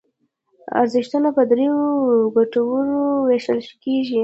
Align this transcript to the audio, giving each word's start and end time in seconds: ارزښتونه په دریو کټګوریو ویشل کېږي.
ارزښتونه 0.81 1.29
په 1.37 1.41
دریو 1.49 1.79
کټګوریو 2.35 3.03
ویشل 3.27 3.59
کېږي. 3.83 4.19